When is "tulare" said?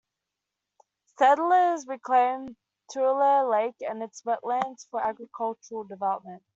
2.91-3.47